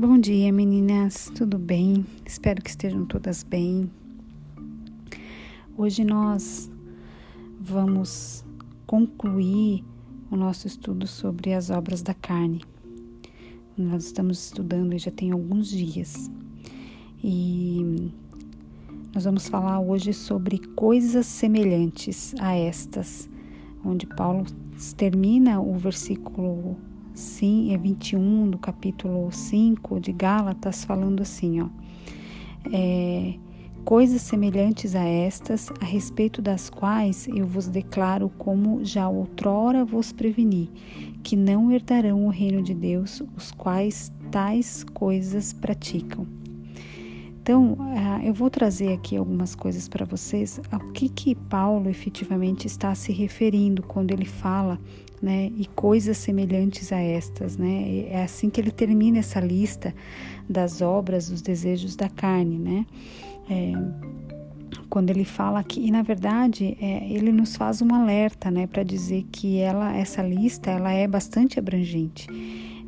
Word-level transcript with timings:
Bom 0.00 0.16
dia, 0.16 0.52
meninas. 0.52 1.28
Tudo 1.34 1.58
bem? 1.58 2.06
Espero 2.24 2.62
que 2.62 2.70
estejam 2.70 3.04
todas 3.04 3.42
bem. 3.42 3.90
Hoje 5.76 6.04
nós 6.04 6.70
vamos 7.60 8.44
concluir 8.86 9.82
o 10.30 10.36
nosso 10.36 10.68
estudo 10.68 11.04
sobre 11.04 11.52
as 11.52 11.68
obras 11.68 12.00
da 12.00 12.14
carne. 12.14 12.62
Nós 13.76 14.04
estamos 14.04 14.44
estudando 14.44 14.96
já 14.96 15.10
tem 15.10 15.32
alguns 15.32 15.66
dias. 15.66 16.30
E 17.20 18.12
nós 19.12 19.24
vamos 19.24 19.48
falar 19.48 19.80
hoje 19.80 20.14
sobre 20.14 20.60
coisas 20.76 21.26
semelhantes 21.26 22.36
a 22.38 22.54
estas, 22.54 23.28
onde 23.84 24.06
Paulo 24.06 24.46
termina 24.96 25.60
o 25.60 25.76
versículo 25.76 26.76
sim, 27.18 27.74
é 27.74 27.76
21 27.76 28.50
do 28.50 28.58
capítulo 28.58 29.30
5 29.30 29.98
de 29.98 30.12
Gálatas, 30.12 30.84
falando 30.84 31.20
assim, 31.20 31.60
ó. 31.60 31.66
É, 32.72 33.34
coisas 33.84 34.22
semelhantes 34.22 34.94
a 34.94 35.04
estas, 35.04 35.70
a 35.80 35.84
respeito 35.84 36.40
das 36.40 36.70
quais 36.70 37.26
eu 37.28 37.46
vos 37.46 37.66
declaro 37.66 38.28
como 38.38 38.84
já 38.84 39.08
outrora 39.08 39.84
vos 39.84 40.12
preveni, 40.12 40.70
que 41.22 41.34
não 41.34 41.72
herdarão 41.72 42.26
o 42.26 42.30
reino 42.30 42.62
de 42.62 42.74
Deus 42.74 43.22
os 43.36 43.50
quais 43.50 44.12
tais 44.30 44.84
coisas 44.94 45.52
praticam. 45.52 46.37
Então, 47.48 47.78
ah, 47.80 48.20
eu 48.22 48.34
vou 48.34 48.50
trazer 48.50 48.92
aqui 48.92 49.16
algumas 49.16 49.54
coisas 49.54 49.88
para 49.88 50.04
vocês, 50.04 50.60
ao 50.70 50.80
que 50.92 51.08
que 51.08 51.34
Paulo 51.34 51.88
efetivamente 51.88 52.66
está 52.66 52.94
se 52.94 53.10
referindo 53.10 53.82
quando 53.82 54.10
ele 54.10 54.26
fala 54.26 54.78
né, 55.22 55.50
e 55.56 55.64
coisas 55.64 56.18
semelhantes 56.18 56.92
a 56.92 56.98
estas, 56.98 57.56
né? 57.56 58.04
É 58.10 58.22
assim 58.22 58.50
que 58.50 58.60
ele 58.60 58.70
termina 58.70 59.20
essa 59.20 59.40
lista 59.40 59.94
das 60.46 60.82
obras, 60.82 61.30
dos 61.30 61.40
desejos 61.40 61.96
da 61.96 62.10
carne, 62.10 62.58
né? 62.58 62.86
É, 63.48 63.72
quando 64.90 65.08
ele 65.08 65.24
fala 65.24 65.64
que, 65.64 65.80
e 65.80 65.90
na 65.90 66.02
verdade, 66.02 66.76
é, 66.78 67.10
ele 67.10 67.32
nos 67.32 67.56
faz 67.56 67.80
um 67.80 67.94
alerta, 67.94 68.50
né, 68.50 68.66
para 68.66 68.82
dizer 68.82 69.24
que 69.32 69.56
ela, 69.56 69.96
essa 69.96 70.20
lista, 70.20 70.70
ela 70.70 70.92
é 70.92 71.08
bastante 71.08 71.58
abrangente. 71.58 72.28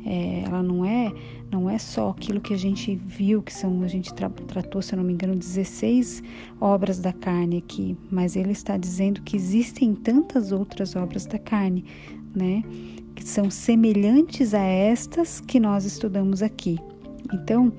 É, 0.05 0.43
ela 0.45 0.63
não 0.63 0.85
é 0.85 1.11
não 1.51 1.69
é 1.69 1.77
só 1.77 2.09
aquilo 2.09 2.39
que 2.39 2.53
a 2.53 2.57
gente 2.57 2.95
viu, 2.95 3.41
que 3.41 3.53
são 3.53 3.83
a 3.83 3.87
gente 3.87 4.13
tra 4.13 4.29
tratou, 4.29 4.81
se 4.81 4.93
eu 4.93 4.97
não 4.97 5.03
me 5.03 5.11
engano, 5.11 5.35
16 5.35 6.23
obras 6.61 6.97
da 6.97 7.11
carne 7.11 7.57
aqui, 7.57 7.97
mas 8.09 8.37
ele 8.37 8.53
está 8.53 8.77
dizendo 8.77 9.21
que 9.21 9.35
existem 9.35 9.93
tantas 9.93 10.53
outras 10.53 10.95
obras 10.95 11.25
da 11.25 11.37
carne, 11.37 11.83
né? 12.33 12.63
Que 13.13 13.23
são 13.27 13.49
semelhantes 13.51 14.53
a 14.53 14.63
estas 14.63 15.41
que 15.41 15.59
nós 15.59 15.83
estudamos 15.83 16.41
aqui. 16.41 16.79
Então, 17.33 17.73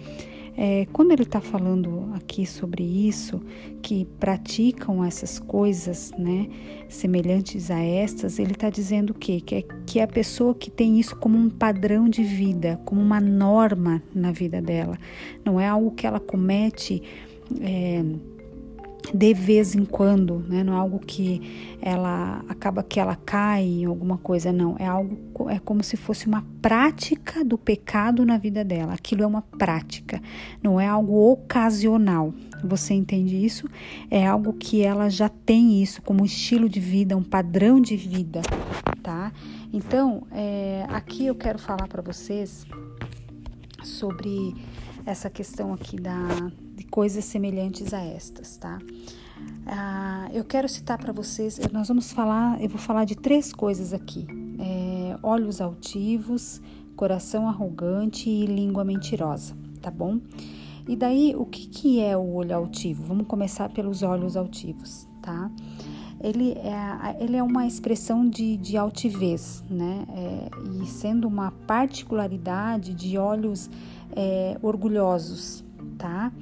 é, 0.56 0.86
quando 0.92 1.12
ele 1.12 1.22
está 1.22 1.40
falando 1.40 2.10
aqui 2.14 2.44
sobre 2.44 2.82
isso, 2.82 3.40
que 3.80 4.04
praticam 4.20 5.04
essas 5.04 5.38
coisas, 5.38 6.12
né, 6.18 6.48
semelhantes 6.88 7.70
a 7.70 7.78
estas, 7.78 8.38
ele 8.38 8.52
está 8.52 8.68
dizendo 8.68 9.10
o 9.10 9.14
quê? 9.14 9.40
Que 9.40 9.54
é, 9.56 9.62
que 9.86 9.98
é 9.98 10.02
a 10.02 10.08
pessoa 10.08 10.54
que 10.54 10.70
tem 10.70 11.00
isso 11.00 11.16
como 11.16 11.38
um 11.38 11.48
padrão 11.48 12.08
de 12.08 12.22
vida, 12.22 12.80
como 12.84 13.00
uma 13.00 13.20
norma 13.20 14.02
na 14.14 14.30
vida 14.30 14.60
dela. 14.60 14.98
Não 15.44 15.58
é 15.58 15.66
algo 15.66 15.90
que 15.92 16.06
ela 16.06 16.20
comete. 16.20 17.02
É, 17.60 18.04
de 19.14 19.34
vez 19.34 19.74
em 19.74 19.84
quando, 19.84 20.38
né? 20.48 20.62
Não 20.62 20.74
é 20.74 20.76
algo 20.76 20.98
que 20.98 21.76
ela 21.80 22.44
acaba 22.48 22.82
que 22.82 23.00
ela 23.00 23.16
cai 23.16 23.64
em 23.64 23.84
alguma 23.84 24.16
coisa, 24.16 24.52
não. 24.52 24.76
É 24.78 24.86
algo 24.86 25.18
é 25.50 25.58
como 25.58 25.82
se 25.82 25.96
fosse 25.96 26.26
uma 26.26 26.44
prática 26.60 27.44
do 27.44 27.58
pecado 27.58 28.24
na 28.24 28.38
vida 28.38 28.64
dela. 28.64 28.94
Aquilo 28.94 29.22
é 29.22 29.26
uma 29.26 29.42
prática, 29.42 30.20
não 30.62 30.80
é 30.80 30.86
algo 30.86 31.32
ocasional. 31.32 32.32
Você 32.62 32.94
entende 32.94 33.44
isso? 33.44 33.68
É 34.10 34.26
algo 34.26 34.52
que 34.52 34.82
ela 34.82 35.08
já 35.08 35.28
tem 35.28 35.82
isso 35.82 36.00
como 36.02 36.24
estilo 36.24 36.68
de 36.68 36.78
vida, 36.78 37.16
um 37.16 37.22
padrão 37.22 37.80
de 37.80 37.96
vida, 37.96 38.40
tá? 39.02 39.32
Então, 39.72 40.26
é, 40.30 40.86
aqui 40.88 41.26
eu 41.26 41.34
quero 41.34 41.58
falar 41.58 41.88
para 41.88 42.02
vocês 42.02 42.64
sobre 43.82 44.54
essa 45.04 45.28
questão 45.28 45.72
aqui 45.72 46.00
da, 46.00 46.52
de 46.82 46.86
coisas 46.86 47.24
semelhantes 47.24 47.94
a 47.94 48.00
estas, 48.00 48.56
tá? 48.56 48.78
Ah, 49.66 50.28
eu 50.32 50.44
quero 50.44 50.68
citar 50.68 50.98
para 50.98 51.12
vocês, 51.12 51.60
nós 51.72 51.88
vamos 51.88 52.12
falar, 52.12 52.60
eu 52.60 52.68
vou 52.68 52.78
falar 52.78 53.04
de 53.04 53.14
três 53.14 53.52
coisas 53.52 53.92
aqui: 53.92 54.26
é, 54.58 55.16
olhos 55.22 55.60
altivos, 55.60 56.60
coração 56.96 57.48
arrogante 57.48 58.28
e 58.28 58.46
língua 58.46 58.84
mentirosa, 58.84 59.56
tá 59.80 59.90
bom? 59.90 60.20
E 60.88 60.96
daí, 60.96 61.34
o 61.36 61.46
que, 61.46 61.68
que 61.68 62.00
é 62.00 62.16
o 62.16 62.34
olho 62.34 62.56
altivo? 62.56 63.04
Vamos 63.04 63.28
começar 63.28 63.68
pelos 63.68 64.02
olhos 64.02 64.36
altivos, 64.36 65.06
tá? 65.22 65.48
Ele 66.20 66.52
é, 66.52 67.16
ele 67.20 67.36
é 67.36 67.42
uma 67.42 67.66
expressão 67.66 68.28
de, 68.28 68.56
de 68.56 68.76
altivez, 68.76 69.62
né? 69.70 70.04
É, 70.08 70.50
e 70.82 70.86
sendo 70.86 71.28
uma 71.28 71.52
particularidade 71.66 72.94
de 72.94 73.16
olhos 73.16 73.70
é, 74.14 74.58
orgulhosos, 74.60 75.64
tá? 75.96 76.32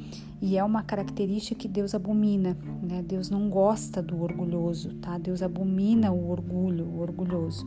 E 0.41 0.57
é 0.57 0.65
uma 0.65 0.83
característica 0.83 1.61
que 1.61 1.69
Deus 1.69 1.95
abomina, 1.95 2.57
né? 2.83 3.03
Deus 3.03 3.29
não 3.29 3.51
gosta 3.51 4.03
do 4.03 4.23
orgulhoso, 4.23 4.95
tá? 4.95 5.19
Deus 5.19 5.43
abomina 5.43 6.11
o 6.11 6.31
orgulho, 6.31 6.87
o 6.87 7.01
orgulhoso. 7.01 7.67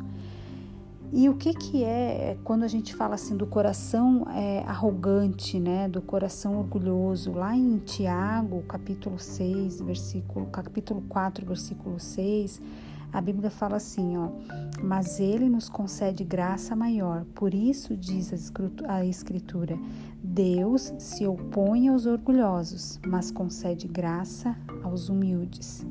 E 1.16 1.30
o 1.30 1.36
que 1.36 1.54
que 1.54 1.84
é 1.84 2.36
quando 2.44 2.64
a 2.64 2.68
gente 2.68 2.96
fala 2.96 3.14
assim 3.14 3.38
do 3.38 3.46
coração 3.46 4.26
é, 4.32 4.64
arrogante, 4.66 5.60
né, 5.60 5.88
do 5.88 6.02
coração 6.02 6.58
orgulhoso? 6.58 7.32
Lá 7.34 7.56
em 7.56 7.78
Tiago, 7.78 8.64
capítulo 8.64 9.20
6, 9.20 9.80
versículo, 9.82 10.48
capítulo 10.48 11.04
4, 11.08 11.46
versículo 11.46 12.00
6, 12.00 12.60
a 13.14 13.22
Bíblia 13.22 13.52
fala 13.52 13.78
assim, 13.78 14.18
ó: 14.18 14.30
"Mas 14.84 15.20
ele 15.20 15.48
nos 15.48 15.70
concede 15.70 16.24
graça 16.24 16.76
maior. 16.76 17.24
Por 17.36 17.54
isso 17.54 17.96
diz 17.96 18.34
a 18.88 19.06
escritura: 19.06 19.78
Deus 20.24 20.94
se 20.98 21.26
opõe 21.28 21.90
aos 21.90 22.06
orgulhosos, 22.08 23.00
mas 23.06 23.30
concede 23.30 23.88
graça 23.88 24.58
aos 24.84 25.10
humildes." 25.10 25.86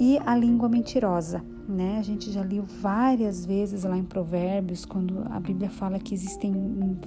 E 0.00 0.18
a 0.26 0.34
língua 0.34 0.68
mentirosa, 0.68 1.44
né? 1.68 1.98
A 1.98 2.02
gente 2.02 2.32
já 2.32 2.42
leu 2.42 2.64
várias 2.64 3.46
vezes 3.46 3.84
lá 3.84 3.96
em 3.96 4.02
Provérbios, 4.02 4.84
quando 4.84 5.22
a 5.30 5.38
Bíblia 5.38 5.70
fala 5.70 5.98
que 5.98 6.12
existem 6.12 6.52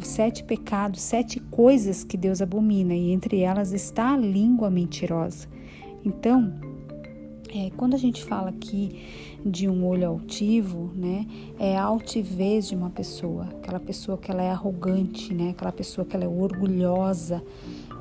sete 0.01 0.43
pecados, 0.45 1.01
sete 1.01 1.39
coisas 1.39 2.05
que 2.05 2.16
Deus 2.16 2.41
abomina, 2.41 2.93
e 2.93 3.11
entre 3.11 3.41
elas 3.41 3.73
está 3.73 4.13
a 4.13 4.17
língua 4.17 4.69
mentirosa. 4.69 5.47
Então, 6.05 6.53
é, 7.55 7.71
quando 7.77 7.93
a 7.93 7.97
gente 7.97 8.21
fala 8.23 8.49
aqui 8.49 9.01
de 9.45 9.69
um 9.69 9.85
olho 9.85 10.09
altivo, 10.09 10.91
né, 10.93 11.25
é 11.57 11.77
a 11.77 11.83
altivez 11.83 12.67
de 12.67 12.75
uma 12.75 12.89
pessoa, 12.89 13.45
aquela 13.45 13.79
pessoa 13.79 14.17
que 14.17 14.29
ela 14.29 14.43
é 14.43 14.49
arrogante, 14.49 15.33
né, 15.33 15.51
aquela 15.51 15.71
pessoa 15.71 16.03
que 16.03 16.16
ela 16.16 16.25
é 16.25 16.27
orgulhosa. 16.27 17.41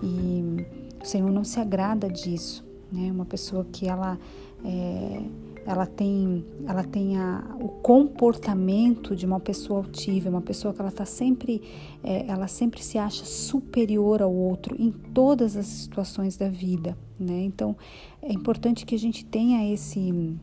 E 0.03 0.67
o 1.01 1.07
Senhor 1.07 1.31
não 1.31 1.45
se 1.45 1.61
agrada 1.61 2.09
disso, 2.09 2.65
né, 2.91 3.13
uma 3.13 3.25
pessoa 3.25 3.65
que 3.71 3.87
ela 3.87 4.19
é, 4.65 5.21
ela 5.67 5.87
tem, 5.87 6.45
ela 6.67 6.85
tem 6.85 7.17
a, 7.17 7.57
o 7.61 7.69
comportamento 7.69 9.17
de 9.17 9.25
uma 9.25 9.41
pessoa 9.41 9.81
altiva, 9.81 10.29
uma 10.29 10.41
pessoa 10.41 10.75
que 10.75 10.81
ela 10.81 10.91
está 10.91 11.05
sempre, 11.05 11.63
é, 12.03 12.27
ela 12.27 12.47
sempre 12.47 12.83
se 12.83 12.99
acha 12.99 13.25
superior 13.25 14.23
ao 14.23 14.33
outro 14.33 14.77
em 14.79 14.91
todas 14.91 15.57
as 15.57 15.67
situações 15.67 16.37
da 16.37 16.49
vida, 16.49 16.97
né? 17.19 17.43
Então 17.43 17.77
é 18.23 18.33
importante 18.33 18.85
que 18.85 18.95
a 18.95 18.99
gente 18.99 19.25
tenha 19.25 19.73
esse 19.73 20.37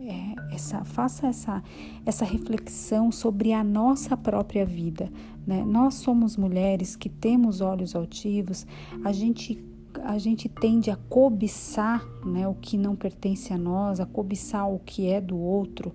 é, 0.00 0.54
essa, 0.54 0.84
faça 0.84 1.26
essa, 1.26 1.62
essa 2.04 2.24
reflexão 2.24 3.10
sobre 3.10 3.52
a 3.52 3.64
nossa 3.64 4.16
própria 4.16 4.64
vida. 4.64 5.10
Né? 5.44 5.64
Nós 5.64 5.94
somos 5.94 6.36
mulheres 6.36 6.94
que 6.94 7.08
temos 7.08 7.60
olhos 7.60 7.94
altivos, 7.94 8.66
a 9.04 9.12
gente 9.12 9.64
a 10.04 10.18
gente 10.18 10.48
tende 10.48 10.90
a 10.90 10.96
cobiçar 10.96 12.04
né, 12.24 12.46
o 12.46 12.54
que 12.54 12.76
não 12.76 12.96
pertence 12.96 13.52
a 13.52 13.58
nós, 13.58 14.00
a 14.00 14.06
cobiçar 14.06 14.70
o 14.70 14.78
que 14.78 15.08
é 15.08 15.20
do 15.20 15.36
outro. 15.36 15.92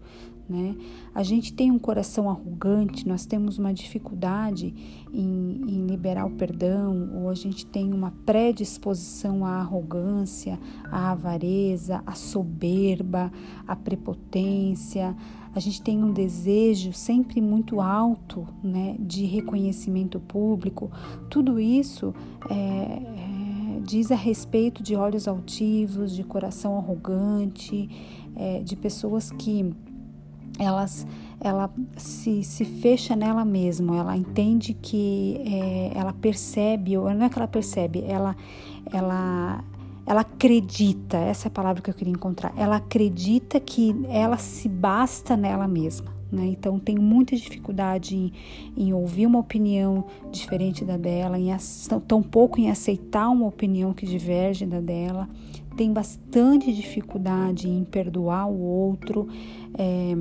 Né? 0.51 0.75
A 1.15 1.23
gente 1.23 1.53
tem 1.53 1.71
um 1.71 1.79
coração 1.79 2.29
arrogante, 2.29 3.07
nós 3.07 3.25
temos 3.25 3.57
uma 3.57 3.73
dificuldade 3.73 4.73
em, 5.13 5.61
em 5.67 5.87
liberar 5.87 6.25
o 6.25 6.31
perdão, 6.31 7.09
ou 7.15 7.29
a 7.29 7.33
gente 7.33 7.65
tem 7.65 7.93
uma 7.93 8.11
predisposição 8.25 9.45
à 9.45 9.59
arrogância, 9.59 10.59
à 10.91 11.11
avareza, 11.11 12.03
à 12.05 12.13
soberba, 12.15 13.31
à 13.65 13.77
prepotência. 13.77 15.15
A 15.55 15.59
gente 15.59 15.81
tem 15.81 16.03
um 16.03 16.11
desejo 16.11 16.91
sempre 16.91 17.41
muito 17.41 17.79
alto 17.79 18.45
né, 18.61 18.97
de 18.99 19.25
reconhecimento 19.25 20.19
público. 20.19 20.91
Tudo 21.29 21.59
isso 21.59 22.13
é, 22.49 23.30
diz 23.81 24.11
a 24.11 24.15
respeito 24.15 24.81
de 24.83 24.95
olhos 24.95 25.27
altivos, 25.27 26.15
de 26.15 26.23
coração 26.23 26.77
arrogante, 26.77 27.89
é, 28.35 28.61
de 28.61 28.75
pessoas 28.75 29.31
que 29.31 29.73
elas 30.59 31.05
ela 31.43 31.71
se, 31.97 32.43
se 32.43 32.63
fecha 32.63 33.15
nela 33.15 33.43
mesma, 33.43 33.97
ela 33.97 34.15
entende 34.15 34.75
que 34.75 35.41
é, 35.43 35.91
ela 35.97 36.13
percebe, 36.13 36.95
ou 36.95 37.11
não 37.11 37.25
é 37.25 37.29
que 37.29 37.37
ela 37.39 37.47
percebe, 37.47 38.03
ela, 38.07 38.35
ela, 38.93 39.63
ela 40.05 40.21
acredita, 40.21 41.17
essa 41.17 41.47
é 41.47 41.49
a 41.49 41.51
palavra 41.51 41.81
que 41.81 41.89
eu 41.89 41.95
queria 41.95 42.13
encontrar, 42.13 42.53
ela 42.55 42.75
acredita 42.75 43.59
que 43.59 43.95
ela 44.07 44.37
se 44.37 44.69
basta 44.69 45.35
nela 45.35 45.67
mesma. 45.67 46.20
Né? 46.31 46.45
Então, 46.47 46.79
tem 46.79 46.97
muita 46.97 47.35
dificuldade 47.35 48.15
em, 48.15 48.31
em, 48.77 48.93
ouvir 48.93 49.25
uma 49.25 49.39
opinião 49.39 50.05
diferente 50.31 50.85
da 50.85 50.95
dela, 50.95 51.37
em, 51.37 51.49
tão 52.07 52.23
pouco 52.23 52.59
em 52.59 52.69
aceitar 52.69 53.29
uma 53.29 53.47
opinião 53.47 53.93
que 53.93 54.05
diverge 54.05 54.65
da 54.65 54.79
dela, 54.79 55.27
tem 55.75 55.91
bastante 55.91 56.71
dificuldade 56.71 57.69
em 57.69 57.83
perdoar 57.83 58.49
o 58.49 58.59
outro. 58.59 59.27
É, 59.77 60.13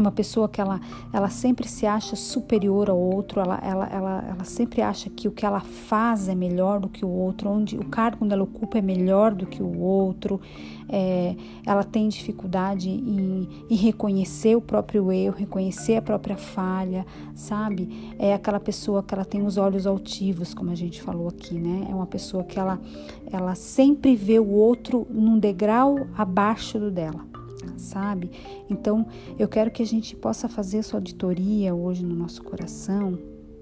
uma 0.00 0.12
pessoa 0.12 0.48
que 0.48 0.60
ela, 0.60 0.80
ela 1.12 1.28
sempre 1.28 1.68
se 1.68 1.86
acha 1.86 2.14
superior 2.14 2.88
ao 2.88 2.98
outro, 2.98 3.40
ela, 3.40 3.58
ela, 3.62 3.86
ela, 3.86 4.24
ela 4.28 4.44
sempre 4.44 4.80
acha 4.80 5.10
que 5.10 5.26
o 5.26 5.32
que 5.32 5.44
ela 5.44 5.60
faz 5.60 6.28
é 6.28 6.34
melhor 6.34 6.80
do 6.80 6.88
que 6.88 7.04
o 7.04 7.08
outro, 7.08 7.50
onde 7.50 7.76
o 7.76 7.84
cargo 7.84 8.26
que 8.26 8.32
ela 8.32 8.42
ocupa 8.42 8.78
é 8.78 8.82
melhor 8.82 9.34
do 9.34 9.46
que 9.46 9.62
o 9.62 9.78
outro, 9.80 10.40
é, 10.88 11.34
ela 11.66 11.84
tem 11.84 12.08
dificuldade 12.08 12.88
em, 12.88 13.48
em, 13.68 13.76
reconhecer 13.76 14.56
o 14.56 14.60
próprio 14.60 15.12
erro, 15.12 15.36
reconhecer 15.36 15.96
a 15.96 16.02
própria 16.02 16.36
falha, 16.36 17.04
sabe? 17.34 18.14
É 18.18 18.32
aquela 18.32 18.60
pessoa 18.60 19.02
que 19.02 19.14
ela 19.14 19.24
tem 19.24 19.44
os 19.44 19.58
olhos 19.58 19.86
altivos, 19.86 20.54
como 20.54 20.70
a 20.70 20.74
gente 20.74 21.02
falou 21.02 21.28
aqui, 21.28 21.54
né? 21.54 21.86
É 21.90 21.94
uma 21.94 22.06
pessoa 22.06 22.42
que 22.44 22.58
ela, 22.58 22.80
ela 23.30 23.54
sempre 23.54 24.16
vê 24.16 24.38
o 24.38 24.48
outro 24.48 25.06
num 25.10 25.38
degrau 25.38 26.06
abaixo 26.16 26.78
do 26.78 26.90
dela 26.90 27.27
sabe? 27.76 28.30
Então, 28.68 29.06
eu 29.38 29.48
quero 29.48 29.70
que 29.70 29.82
a 29.82 29.86
gente 29.86 30.16
possa 30.16 30.48
fazer 30.48 30.78
essa 30.78 30.96
auditoria 30.96 31.74
hoje 31.74 32.04
no 32.04 32.14
nosso 32.14 32.42
coração 32.42 33.18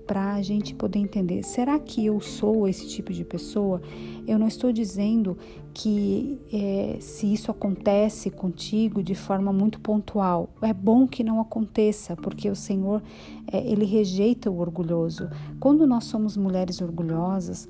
para 0.06 0.34
a 0.34 0.42
gente 0.42 0.74
poder 0.74 0.98
entender: 0.98 1.42
será 1.42 1.78
que 1.78 2.06
eu 2.06 2.20
sou 2.20 2.68
esse 2.68 2.88
tipo 2.88 3.12
de 3.12 3.24
pessoa? 3.24 3.82
Eu 4.26 4.38
não 4.38 4.46
estou 4.46 4.72
dizendo 4.72 5.36
que 5.74 6.40
é, 6.52 6.96
se 7.00 7.32
isso 7.32 7.50
acontece 7.50 8.30
contigo 8.30 9.02
de 9.02 9.14
forma 9.14 9.52
muito 9.52 9.80
pontual, 9.80 10.48
é 10.62 10.72
bom 10.72 11.06
que 11.06 11.22
não 11.24 11.40
aconteça, 11.40 12.16
porque 12.16 12.48
o 12.48 12.56
Senhor 12.56 13.02
é, 13.52 13.58
ele 13.58 13.84
rejeita 13.84 14.50
o 14.50 14.58
orgulhoso. 14.58 15.28
Quando 15.60 15.86
nós 15.86 16.04
somos 16.04 16.36
mulheres 16.36 16.80
orgulhosas, 16.80 17.68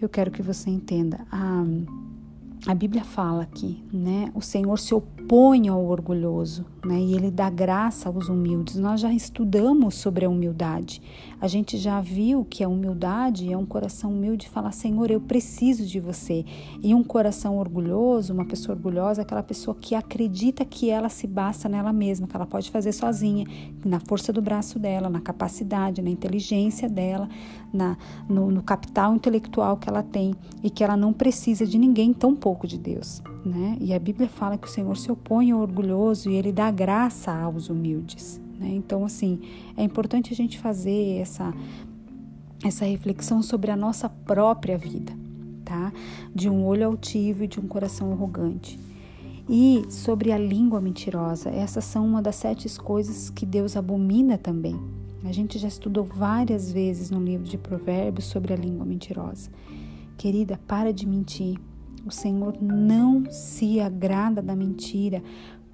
eu 0.00 0.08
quero 0.08 0.30
que 0.30 0.42
você 0.42 0.68
entenda. 0.68 1.20
Ah, 1.30 1.64
a 2.66 2.74
Bíblia 2.74 3.04
fala 3.04 3.42
aqui, 3.42 3.82
né? 3.92 4.30
O 4.34 4.40
Senhor 4.40 4.78
se 4.78 4.94
opõe 4.94 5.21
ao 5.70 5.84
orgulhoso, 5.86 6.66
né? 6.84 7.00
E 7.00 7.14
ele 7.14 7.30
dá 7.30 7.48
graça 7.48 8.08
aos 8.08 8.28
humildes. 8.28 8.76
Nós 8.76 9.00
já 9.00 9.10
estudamos 9.12 9.94
sobre 9.94 10.26
a 10.26 10.28
humildade. 10.28 11.00
A 11.40 11.48
gente 11.48 11.78
já 11.78 12.00
viu 12.00 12.44
que 12.44 12.62
a 12.62 12.68
humildade 12.68 13.50
é 13.50 13.56
um 13.56 13.64
coração 13.64 14.10
humilde 14.12 14.48
falar: 14.48 14.72
Senhor, 14.72 15.10
eu 15.10 15.20
preciso 15.20 15.86
de 15.86 15.98
você. 15.98 16.44
E 16.82 16.94
um 16.94 17.02
coração 17.02 17.56
orgulhoso, 17.56 18.34
uma 18.34 18.44
pessoa 18.44 18.76
orgulhosa, 18.76 19.22
é 19.22 19.24
aquela 19.24 19.42
pessoa 19.42 19.74
que 19.74 19.94
acredita 19.94 20.64
que 20.64 20.90
ela 20.90 21.08
se 21.08 21.26
basta 21.26 21.68
nela 21.68 21.92
mesma, 21.92 22.26
que 22.26 22.36
ela 22.36 22.46
pode 22.46 22.70
fazer 22.70 22.92
sozinha, 22.92 23.46
na 23.84 24.00
força 24.00 24.32
do 24.32 24.42
braço 24.42 24.78
dela, 24.78 25.08
na 25.08 25.20
capacidade, 25.20 26.02
na 26.02 26.10
inteligência 26.10 26.88
dela, 26.88 27.28
na, 27.72 27.96
no, 28.28 28.50
no 28.50 28.62
capital 28.62 29.14
intelectual 29.14 29.76
que 29.76 29.88
ela 29.88 30.02
tem 30.02 30.34
e 30.62 30.68
que 30.68 30.84
ela 30.84 30.96
não 30.96 31.12
precisa 31.12 31.66
de 31.66 31.78
ninguém, 31.78 32.12
tão 32.12 32.34
pouco 32.34 32.66
de 32.66 32.78
Deus. 32.78 33.22
Né? 33.44 33.76
E 33.80 33.92
a 33.92 33.98
Bíblia 33.98 34.28
fala 34.28 34.56
que 34.56 34.68
o 34.68 34.70
Senhor 34.70 34.96
se 34.96 35.10
opõe 35.12 35.50
ao 35.50 35.60
orgulhoso 35.60 36.30
e 36.30 36.34
ele 36.34 36.52
dá 36.52 36.70
graça 36.70 37.32
aos 37.32 37.68
humildes. 37.68 38.40
Né? 38.58 38.68
Então, 38.70 39.04
assim, 39.04 39.40
é 39.76 39.82
importante 39.82 40.32
a 40.32 40.36
gente 40.36 40.58
fazer 40.58 41.18
essa, 41.18 41.52
essa 42.64 42.84
reflexão 42.84 43.42
sobre 43.42 43.70
a 43.70 43.76
nossa 43.76 44.08
própria 44.08 44.78
vida, 44.78 45.12
tá? 45.64 45.92
De 46.34 46.48
um 46.48 46.64
olho 46.64 46.86
altivo 46.86 47.44
e 47.44 47.48
de 47.48 47.58
um 47.58 47.66
coração 47.66 48.12
arrogante. 48.12 48.78
E 49.48 49.84
sobre 49.90 50.32
a 50.32 50.38
língua 50.38 50.80
mentirosa, 50.80 51.50
essas 51.50 51.84
são 51.84 52.06
uma 52.06 52.22
das 52.22 52.36
sete 52.36 52.68
coisas 52.78 53.28
que 53.28 53.44
Deus 53.44 53.76
abomina 53.76 54.38
também. 54.38 54.78
A 55.24 55.32
gente 55.32 55.58
já 55.58 55.68
estudou 55.68 56.04
várias 56.04 56.72
vezes 56.72 57.10
no 57.10 57.22
livro 57.22 57.46
de 57.46 57.58
Provérbios 57.58 58.26
sobre 58.26 58.52
a 58.52 58.56
língua 58.56 58.84
mentirosa. 58.84 59.50
Querida, 60.16 60.58
para 60.66 60.92
de 60.92 61.06
mentir. 61.06 61.58
O 62.04 62.10
Senhor 62.10 62.56
não 62.60 63.24
se 63.30 63.80
agrada 63.80 64.42
da 64.42 64.56
mentira. 64.56 65.22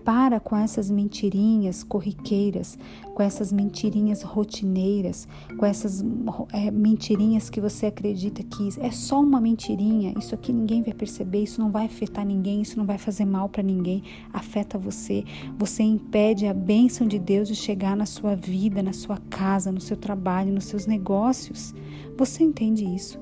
Para 0.05 0.41
com 0.41 0.57
essas 0.57 0.91
mentirinhas 0.91 1.85
corriqueiras, 1.85 2.79
com 3.15 3.23
essas 3.23 3.53
mentirinhas 3.53 4.23
rotineiras, 4.23 5.29
com 5.59 5.67
essas 5.67 6.03
é, 6.51 6.71
mentirinhas 6.71 7.51
que 7.51 7.61
você 7.61 7.87
acredita 7.87 8.43
que 8.43 8.69
é 8.81 8.91
só 8.91 9.21
uma 9.21 9.39
mentirinha, 9.39 10.15
isso 10.19 10.35
aqui 10.35 10.51
ninguém 10.51 10.81
vai 10.81 10.95
perceber, 10.95 11.43
isso 11.43 11.61
não 11.61 11.71
vai 11.71 11.85
afetar 11.85 12.25
ninguém, 12.25 12.63
isso 12.63 12.79
não 12.79 12.87
vai 12.87 12.97
fazer 12.97 13.27
mal 13.27 13.51
para 13.51 13.63
ninguém, 13.63 14.03
afeta 14.33 14.79
você. 14.79 15.25
Você 15.59 15.83
impede 15.83 16.47
a 16.47 16.55
bênção 16.55 17.07
de 17.07 17.19
Deus 17.19 17.47
de 17.47 17.55
chegar 17.55 17.95
na 17.95 18.07
sua 18.07 18.35
vida, 18.35 18.83
na 18.83 18.95
sua 18.95 19.19
casa, 19.29 19.71
no 19.71 19.81
seu 19.81 19.97
trabalho, 19.97 20.55
nos 20.55 20.65
seus 20.65 20.87
negócios. 20.87 21.75
Você 22.17 22.45
entende 22.45 22.83
isso? 22.83 23.21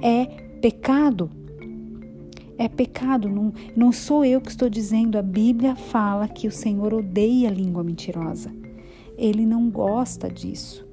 É 0.00 0.26
pecado 0.60 1.28
é 2.58 2.68
pecado, 2.68 3.28
não, 3.28 3.52
não 3.76 3.92
sou 3.92 4.24
eu 4.24 4.40
que 4.40 4.50
estou 4.50 4.68
dizendo, 4.68 5.16
a 5.16 5.22
Bíblia 5.22 5.76
fala 5.76 6.26
que 6.26 6.48
o 6.48 6.52
Senhor 6.52 6.92
odeia 6.92 7.48
a 7.48 7.52
língua 7.52 7.84
mentirosa. 7.84 8.52
Ele 9.16 9.46
não 9.46 9.70
gosta 9.70 10.28
disso. 10.28 10.86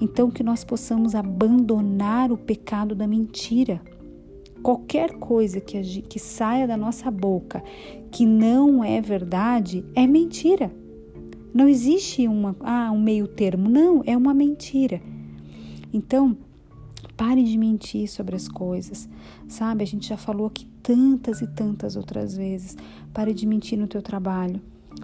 Então, 0.00 0.30
que 0.30 0.42
nós 0.42 0.64
possamos 0.64 1.14
abandonar 1.14 2.32
o 2.32 2.38
pecado 2.38 2.94
da 2.94 3.06
mentira. 3.06 3.82
Qualquer 4.62 5.12
coisa 5.12 5.60
que, 5.60 6.02
que 6.02 6.18
saia 6.18 6.66
da 6.66 6.76
nossa 6.76 7.10
boca 7.10 7.62
que 8.10 8.26
não 8.26 8.82
é 8.82 9.00
verdade 9.00 9.84
é 9.94 10.06
mentira. 10.06 10.72
Não 11.52 11.68
existe 11.68 12.26
uma, 12.26 12.56
ah, 12.60 12.90
um 12.92 13.00
meio 13.00 13.26
termo. 13.26 13.68
Não, 13.68 14.02
é 14.06 14.16
uma 14.16 14.32
mentira. 14.32 15.00
Então, 15.92 16.36
pare 17.16 17.42
de 17.42 17.56
mentir 17.58 18.08
sobre 18.08 18.36
as 18.36 18.48
coisas. 18.48 19.08
Sabe, 19.48 19.82
a 19.82 19.86
gente 19.86 20.08
já 20.08 20.16
falou 20.16 20.46
aqui 20.46 20.66
tantas 20.82 21.40
e 21.40 21.46
tantas 21.46 21.96
outras 21.96 22.36
vezes. 22.36 22.76
Pare 23.12 23.32
de 23.32 23.46
mentir 23.46 23.78
no 23.78 23.86
teu 23.86 24.02
trabalho. 24.02 24.60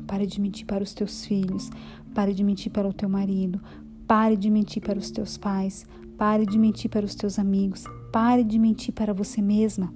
Pare 0.07 0.27
de 0.27 0.41
mentir 0.41 0.67
para 0.67 0.83
os 0.83 0.95
teus 0.95 1.25
filhos. 1.25 1.71
Pare 2.15 2.33
de 2.33 2.43
mentir 2.43 2.73
para 2.73 2.89
o 2.89 2.93
teu 2.93 3.09
marido. 3.09 3.61
Pare 4.07 4.37
de 4.37 4.51
mentir 4.51 4.83
para 4.83 4.99
os 4.99 5.11
teus 5.11 5.37
pais. 5.37 5.87
Pare 6.17 6.47
de 6.47 6.59
mentir 6.59 6.91
para 6.91 7.05
os 7.05 7.15
teus 7.15 7.39
amigos. 7.39 7.85
Pare 8.13 8.43
de 8.43 8.59
mentir 8.59 8.93
para 8.95 9.13
você 9.13 9.43
mesma. 9.43 9.93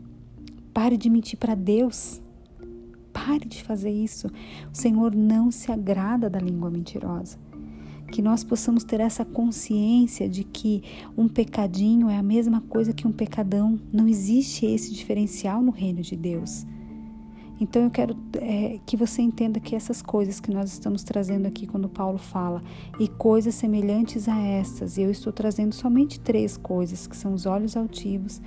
Pare 0.72 0.96
de 0.96 1.10
mentir 1.10 1.38
para 1.38 1.54
Deus. 1.54 2.20
Pare 3.12 3.44
de 3.44 3.62
fazer 3.62 3.90
isso. 3.90 4.28
O 4.72 4.76
Senhor 4.76 5.14
não 5.14 5.50
se 5.50 5.70
agrada 5.72 6.30
da 6.30 6.38
língua 6.38 6.70
mentirosa 6.70 7.49
que 8.10 8.20
nós 8.20 8.44
possamos 8.44 8.84
ter 8.84 9.00
essa 9.00 9.24
consciência 9.24 10.28
de 10.28 10.44
que 10.44 10.82
um 11.16 11.28
pecadinho 11.28 12.10
é 12.10 12.16
a 12.16 12.22
mesma 12.22 12.60
coisa 12.60 12.92
que 12.92 13.06
um 13.06 13.12
pecadão. 13.12 13.78
Não 13.92 14.06
existe 14.06 14.66
esse 14.66 14.92
diferencial 14.92 15.62
no 15.62 15.70
reino 15.70 16.02
de 16.02 16.16
Deus. 16.16 16.66
Então 17.60 17.82
eu 17.82 17.90
quero 17.90 18.16
é, 18.40 18.80
que 18.86 18.96
você 18.96 19.20
entenda 19.20 19.60
que 19.60 19.76
essas 19.76 20.00
coisas 20.00 20.40
que 20.40 20.50
nós 20.50 20.72
estamos 20.72 21.04
trazendo 21.04 21.46
aqui 21.46 21.66
quando 21.66 21.90
Paulo 21.90 22.16
fala 22.16 22.62
e 22.98 23.06
coisas 23.06 23.54
semelhantes 23.54 24.28
a 24.28 24.38
estas, 24.38 24.96
eu 24.96 25.10
estou 25.10 25.30
trazendo 25.30 25.74
somente 25.74 26.18
três 26.18 26.56
coisas, 26.56 27.06
que 27.06 27.14
são 27.14 27.34
os 27.34 27.44
olhos 27.44 27.76
altivos, 27.76 28.40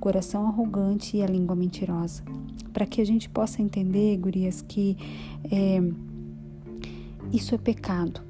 coração 0.00 0.48
arrogante 0.48 1.16
e 1.16 1.22
a 1.22 1.26
língua 1.26 1.54
mentirosa, 1.54 2.24
para 2.72 2.86
que 2.86 3.00
a 3.00 3.06
gente 3.06 3.28
possa 3.28 3.62
entender, 3.62 4.16
gurias, 4.16 4.62
que 4.62 4.96
é, 5.48 5.80
isso 7.32 7.54
é 7.54 7.58
pecado. 7.58 8.25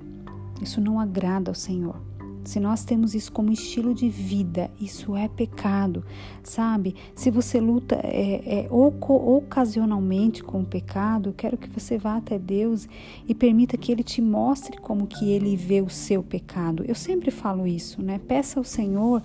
Isso 0.61 0.81
não 0.81 0.99
agrada 0.99 1.51
ao 1.51 1.55
Senhor. 1.55 2.01
Se 2.47 2.61
nós 2.61 2.85
temos 2.85 3.13
isso 3.13 3.33
como 3.33 3.53
estilo 3.53 3.93
de 3.93 4.09
vida, 4.09 4.71
isso 4.81 5.17
é 5.17 5.27
pecado, 5.27 6.05
sabe? 6.45 6.95
Se 7.13 7.29
você 7.29 7.59
luta 7.59 7.97
é, 8.05 8.67
é, 8.67 8.69
ocasionalmente 8.71 10.45
com 10.45 10.61
o 10.61 10.65
pecado, 10.65 11.35
quero 11.37 11.59
que 11.59 11.69
você 11.69 11.99
vá 11.99 12.17
até 12.17 12.39
Deus 12.39 12.89
e 13.27 13.35
permita 13.35 13.77
que 13.77 13.91
Ele 13.91 14.05
te 14.05 14.23
mostre 14.23 14.79
como 14.79 15.09
que 15.09 15.29
Ele 15.29 15.57
vê 15.57 15.81
o 15.81 15.91
seu 15.91 16.23
pecado. 16.23 16.85
Eu 16.87 16.95
sempre 16.95 17.33
falo 17.33 17.67
isso, 17.67 18.01
né? 18.01 18.21
Peça 18.21 18.61
ao 18.61 18.65
Senhor, 18.65 19.25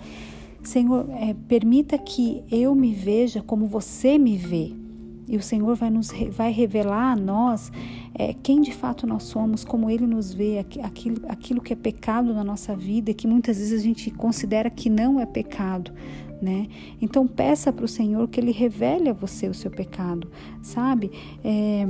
Senhor, 0.60 1.08
é, 1.10 1.32
permita 1.46 1.96
que 1.98 2.42
eu 2.50 2.74
me 2.74 2.92
veja 2.92 3.40
como 3.40 3.66
você 3.66 4.18
me 4.18 4.36
vê. 4.36 4.81
E 5.32 5.36
o 5.36 5.42
Senhor 5.42 5.74
vai 5.74 5.88
nos 5.88 6.12
vai 6.30 6.52
revelar 6.52 7.12
a 7.12 7.16
nós 7.16 7.72
é, 8.14 8.34
quem 8.34 8.60
de 8.60 8.72
fato 8.72 9.06
nós 9.06 9.22
somos, 9.22 9.64
como 9.64 9.88
Ele 9.88 10.06
nos 10.06 10.34
vê, 10.34 10.58
aquilo, 10.82 11.22
aquilo 11.26 11.62
que 11.62 11.72
é 11.72 11.76
pecado 11.76 12.34
na 12.34 12.44
nossa 12.44 12.76
vida 12.76 13.14
que 13.14 13.26
muitas 13.26 13.56
vezes 13.56 13.80
a 13.80 13.82
gente 13.82 14.10
considera 14.10 14.68
que 14.68 14.90
não 14.90 15.18
é 15.18 15.24
pecado. 15.24 15.90
Né? 16.40 16.66
Então 17.00 17.26
peça 17.26 17.72
para 17.72 17.84
o 17.84 17.88
Senhor 17.88 18.28
que 18.28 18.38
Ele 18.38 18.52
revele 18.52 19.08
a 19.08 19.12
você 19.12 19.48
o 19.48 19.54
seu 19.54 19.70
pecado, 19.70 20.30
sabe? 20.60 21.10
É, 21.42 21.88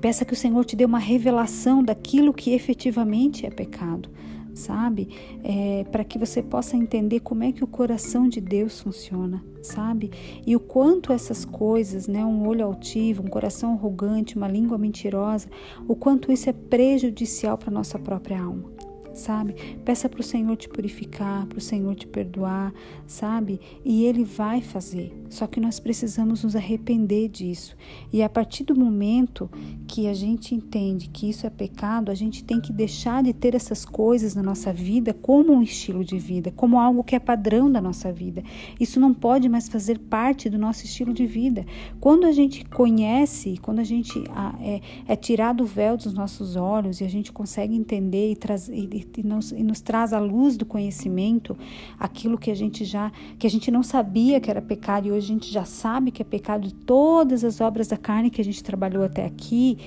Peça 0.00 0.24
que 0.24 0.32
o 0.32 0.36
Senhor 0.36 0.64
te 0.64 0.74
dê 0.74 0.84
uma 0.86 0.98
revelação 0.98 1.82
daquilo 1.82 2.32
que 2.32 2.52
efetivamente 2.52 3.44
é 3.44 3.50
pecado 3.50 4.08
sabe? 4.54 5.08
É, 5.42 5.84
para 5.90 6.04
que 6.04 6.18
você 6.18 6.42
possa 6.42 6.76
entender 6.76 7.20
como 7.20 7.44
é 7.44 7.52
que 7.52 7.64
o 7.64 7.66
coração 7.66 8.28
de 8.28 8.40
Deus 8.40 8.80
funciona, 8.80 9.44
sabe? 9.62 10.10
E 10.46 10.54
o 10.56 10.60
quanto 10.60 11.12
essas 11.12 11.44
coisas, 11.44 12.06
né, 12.06 12.24
um 12.24 12.46
olho 12.46 12.64
altivo, 12.64 13.22
um 13.22 13.28
coração 13.28 13.72
arrogante, 13.72 14.36
uma 14.36 14.48
língua 14.48 14.78
mentirosa, 14.78 15.48
o 15.86 15.94
quanto 15.94 16.32
isso 16.32 16.48
é 16.48 16.52
prejudicial 16.52 17.56
para 17.56 17.70
nossa 17.70 17.98
própria 17.98 18.40
alma 18.40 18.79
sabe? 19.20 19.54
Peça 19.84 20.08
para 20.08 20.20
o 20.20 20.24
Senhor 20.24 20.56
te 20.56 20.68
purificar, 20.68 21.46
para 21.46 21.58
o 21.58 21.60
Senhor 21.60 21.94
te 21.94 22.06
perdoar, 22.06 22.72
sabe? 23.06 23.60
E 23.84 24.04
Ele 24.04 24.24
vai 24.24 24.60
fazer. 24.60 25.12
Só 25.28 25.46
que 25.46 25.60
nós 25.60 25.78
precisamos 25.78 26.42
nos 26.42 26.56
arrepender 26.56 27.28
disso. 27.28 27.76
E 28.12 28.22
a 28.22 28.28
partir 28.28 28.64
do 28.64 28.74
momento 28.74 29.48
que 29.86 30.08
a 30.08 30.14
gente 30.14 30.54
entende 30.54 31.08
que 31.08 31.28
isso 31.28 31.46
é 31.46 31.50
pecado, 31.50 32.10
a 32.10 32.14
gente 32.14 32.42
tem 32.42 32.60
que 32.60 32.72
deixar 32.72 33.22
de 33.22 33.32
ter 33.32 33.54
essas 33.54 33.84
coisas 33.84 34.34
na 34.34 34.42
nossa 34.42 34.72
vida 34.72 35.12
como 35.12 35.52
um 35.52 35.62
estilo 35.62 36.04
de 36.04 36.18
vida, 36.18 36.50
como 36.50 36.78
algo 36.78 37.04
que 37.04 37.14
é 37.14 37.18
padrão 37.18 37.70
da 37.70 37.80
nossa 37.80 38.12
vida. 38.12 38.42
Isso 38.78 38.98
não 38.98 39.12
pode 39.12 39.48
mais 39.48 39.68
fazer 39.68 39.98
parte 39.98 40.48
do 40.48 40.58
nosso 40.58 40.84
estilo 40.84 41.12
de 41.12 41.26
vida. 41.26 41.64
Quando 42.00 42.26
a 42.26 42.32
gente 42.32 42.64
conhece, 42.64 43.58
quando 43.60 43.80
a 43.80 43.84
gente 43.84 44.22
é, 44.60 44.80
é 45.06 45.16
tirado 45.16 45.62
o 45.62 45.66
véu 45.66 45.96
dos 45.96 46.14
nossos 46.14 46.56
olhos 46.56 47.00
e 47.00 47.04
a 47.04 47.08
gente 47.08 47.32
consegue 47.32 47.74
entender 47.74 48.32
e, 48.32 48.36
trazer 48.36 48.76
e 49.18 49.22
nos, 49.22 49.52
e 49.52 49.62
nos 49.62 49.80
traz 49.80 50.12
à 50.12 50.18
luz 50.18 50.56
do 50.56 50.64
conhecimento 50.64 51.56
aquilo 51.98 52.38
que 52.38 52.50
a 52.50 52.54
gente 52.54 52.84
já 52.84 53.10
que 53.38 53.46
a 53.46 53.50
gente 53.50 53.70
não 53.70 53.82
sabia 53.82 54.40
que 54.40 54.50
era 54.50 54.60
pecado 54.62 55.08
e 55.08 55.10
hoje 55.10 55.26
a 55.26 55.34
gente 55.34 55.52
já 55.52 55.64
sabe 55.64 56.10
que 56.10 56.22
é 56.22 56.24
pecado 56.24 56.70
todas 56.72 57.44
as 57.44 57.60
obras 57.60 57.88
da 57.88 57.96
carne 57.96 58.30
que 58.30 58.40
a 58.40 58.44
gente 58.44 58.62
trabalhou 58.62 59.04
até 59.04 59.24
aqui. 59.24 59.78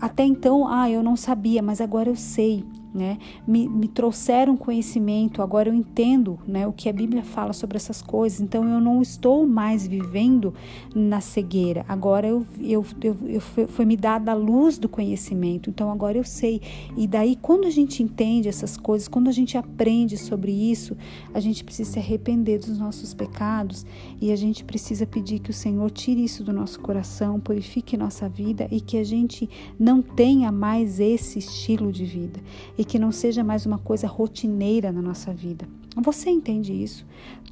Até 0.00 0.24
então, 0.24 0.66
ah, 0.66 0.90
eu 0.90 1.02
não 1.02 1.16
sabia, 1.16 1.62
mas 1.62 1.80
agora 1.80 2.08
eu 2.08 2.16
sei 2.16 2.64
né? 2.92 3.18
Me, 3.46 3.68
me 3.68 3.86
trouxeram 3.86 4.56
conhecimento, 4.56 5.42
agora 5.42 5.68
eu 5.68 5.74
entendo, 5.74 6.38
né? 6.46 6.66
O 6.66 6.72
que 6.72 6.88
a 6.88 6.92
Bíblia 6.92 7.22
fala 7.22 7.52
sobre 7.52 7.76
essas 7.76 8.00
coisas. 8.00 8.40
Então 8.40 8.68
eu 8.68 8.80
não 8.80 9.02
estou 9.02 9.46
mais 9.46 9.86
vivendo 9.86 10.54
na 10.94 11.20
cegueira. 11.20 11.84
Agora 11.88 12.26
eu, 12.26 12.46
eu, 12.60 12.84
eu, 13.02 13.16
eu 13.26 13.40
foi 13.40 13.84
me 13.84 13.96
dada 13.96 14.32
a 14.32 14.34
luz 14.34 14.78
do 14.78 14.88
conhecimento. 14.88 15.70
Então 15.70 15.90
agora 15.90 16.16
eu 16.16 16.24
sei. 16.24 16.60
E 16.96 17.06
daí 17.06 17.36
quando 17.36 17.66
a 17.66 17.70
gente 17.70 18.02
entende 18.02 18.48
essas 18.48 18.76
coisas, 18.76 19.08
quando 19.08 19.28
a 19.28 19.32
gente 19.32 19.56
aprende 19.56 20.16
sobre 20.16 20.52
isso, 20.52 20.96
a 21.32 21.40
gente 21.40 21.64
precisa 21.64 21.92
se 21.92 21.98
arrepender 21.98 22.58
dos 22.58 22.78
nossos 22.78 23.12
pecados 23.14 23.84
e 24.20 24.32
a 24.32 24.36
gente 24.36 24.64
precisa 24.64 25.06
pedir 25.06 25.38
que 25.40 25.50
o 25.50 25.54
Senhor 25.54 25.90
tire 25.90 26.24
isso 26.24 26.42
do 26.42 26.52
nosso 26.52 26.80
coração, 26.80 27.38
purifique 27.38 27.96
nossa 27.96 28.28
vida 28.28 28.66
e 28.70 28.80
que 28.80 28.96
a 28.96 29.04
gente 29.04 29.48
não 29.78 30.00
tenha 30.00 30.50
mais 30.50 31.00
esse 31.00 31.38
estilo 31.38 31.92
de 31.92 32.04
vida 32.04 32.40
e 32.78 32.84
que 32.84 32.98
não 32.98 33.10
seja 33.10 33.42
mais 33.42 33.66
uma 33.66 33.78
coisa 33.78 34.06
rotineira 34.06 34.92
na 34.92 35.02
nossa 35.02 35.34
vida. 35.34 35.68
Você 35.96 36.30
entende 36.30 36.72
isso? 36.72 37.04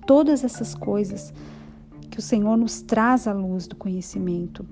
Todas 0.06 0.45
essas 0.45 0.73
coisas 0.73 1.35
que 2.09 2.21
o 2.21 2.23
Senhor 2.23 2.56
nos 2.56 2.80
traz 2.80 3.26
à 3.26 3.33
luz 3.33 3.66
do 3.66 3.75
conhecimento 3.75 4.64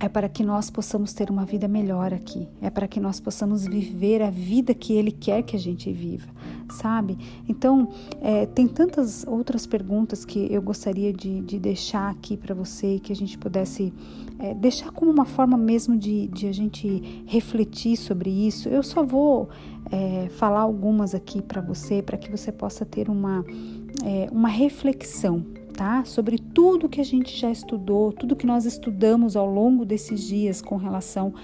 é 0.00 0.08
para 0.08 0.28
que 0.28 0.42
nós 0.42 0.70
possamos 0.70 1.12
ter 1.12 1.30
uma 1.30 1.44
vida 1.44 1.68
melhor 1.68 2.12
aqui, 2.12 2.48
é 2.60 2.68
para 2.68 2.88
que 2.88 2.98
nós 2.98 3.20
possamos 3.20 3.64
viver 3.64 4.22
a 4.22 4.30
vida 4.30 4.74
que 4.74 4.92
Ele 4.92 5.12
quer 5.12 5.42
que 5.42 5.54
a 5.54 5.58
gente 5.58 5.92
viva, 5.92 6.28
sabe? 6.68 7.16
Então, 7.48 7.88
é, 8.20 8.44
tem 8.46 8.66
tantas 8.66 9.24
outras 9.26 9.66
perguntas 9.66 10.24
que 10.24 10.52
eu 10.52 10.60
gostaria 10.60 11.12
de, 11.12 11.40
de 11.42 11.58
deixar 11.58 12.10
aqui 12.10 12.36
para 12.36 12.54
você, 12.54 12.98
que 12.98 13.12
a 13.12 13.16
gente 13.16 13.38
pudesse 13.38 13.92
é, 14.38 14.52
deixar 14.54 14.90
como 14.90 15.10
uma 15.10 15.24
forma 15.24 15.56
mesmo 15.56 15.96
de, 15.96 16.26
de 16.28 16.48
a 16.48 16.52
gente 16.52 17.24
refletir 17.26 17.96
sobre 17.96 18.30
isso. 18.30 18.68
Eu 18.68 18.82
só 18.82 19.04
vou 19.04 19.48
é, 19.92 20.28
falar 20.30 20.60
algumas 20.60 21.14
aqui 21.14 21.40
para 21.40 21.60
você, 21.60 22.02
para 22.02 22.18
que 22.18 22.30
você 22.30 22.50
possa 22.50 22.84
ter 22.84 23.08
uma, 23.08 23.44
é, 24.04 24.28
uma 24.32 24.48
reflexão 24.48 25.44
tá? 25.74 26.04
Sobre 26.04 26.38
tudo 26.38 26.88
que 26.88 27.00
a 27.00 27.04
gente 27.04 27.36
já 27.36 27.50
estudou, 27.50 28.12
tudo 28.12 28.36
que 28.36 28.46
nós 28.46 28.64
estudamos 28.64 29.36
ao 29.36 29.46
longo 29.46 29.84
desses 29.84 30.22
dias 30.22 30.62
com 30.62 30.76
relação 30.76 31.34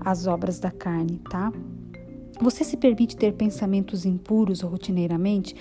às 0.00 0.26
obras 0.26 0.60
da 0.60 0.70
carne, 0.70 1.20
tá? 1.30 1.52
Você 2.40 2.62
se 2.62 2.76
permite 2.76 3.16
ter 3.16 3.32
pensamentos 3.32 4.04
impuros 4.04 4.60
rotineiramente? 4.60 5.56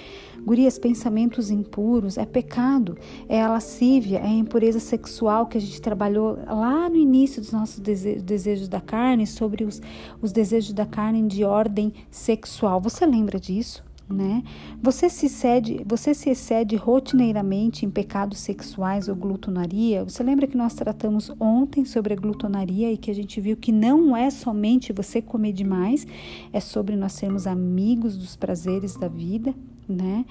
Gurias, 0.46 0.78
pensamentos 0.78 1.50
impuros 1.50 2.20
é 2.20 2.26
pecado, 2.26 2.96
é 3.28 3.42
a 3.42 3.50
lascívia, 3.50 4.20
é 4.20 4.28
a 4.28 4.30
impureza 4.30 4.80
sexual 4.80 5.48
que 5.48 5.58
a 5.58 5.62
gente 5.62 5.82
trabalhou 5.82 6.38
lá 6.46 6.88
no 6.88 6.96
início 6.96 7.42
dos 7.42 7.52
nossos 7.52 7.80
desejos 7.80 8.68
da 8.68 8.80
carne, 8.80 9.26
sobre 9.26 9.64
os, 9.64 9.82
os 10.22 10.32
desejos 10.32 10.72
da 10.72 10.86
carne 10.86 11.28
de 11.28 11.44
ordem 11.44 11.92
sexual. 12.12 12.80
Você 12.80 13.08
lembra 13.08 13.40
disso? 13.40 13.87
Né? 14.10 14.44
Você 14.82 15.10
se 15.10 15.26
excede, 15.26 15.82
você 15.86 16.14
se 16.14 16.30
excede 16.30 16.76
rotineiramente 16.76 17.86
em 17.86 17.90
pecados 17.90 18.40
sexuais 18.40 19.08
ou 19.10 19.16
glutonaria? 19.16 20.04
Você 20.04 20.24
lembra 20.24 20.48
que 20.48 20.56
nós 20.56 20.74
tratamos 20.74 21.32
ontem 21.40 21.84
sobre 21.84 22.14
a 22.14 22.18
glutonaria 22.18 22.92
e 22.92 22.98
que 22.98 23.12
a 23.12 23.16
gente 23.16 23.42
viu 23.42 23.58
que 23.58 23.72
não 23.72 24.16
é 24.16 24.30
somente 24.30 24.94
você 24.94 25.22
comer 25.22 25.52
demais, 25.52 26.08
é 26.54 26.60
sobre 26.60 26.96
nós 26.96 27.14
sermos 27.14 27.46
amigos 27.46 28.18
dos 28.18 28.36
prazeres 28.36 28.96
da 28.96 29.08
vida, 29.08 29.54
né? 29.88 30.26